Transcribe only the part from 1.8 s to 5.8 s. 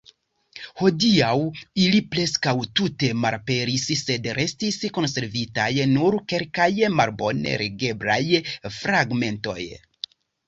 ili preskaŭ tute malaperis, sed restis konservitaj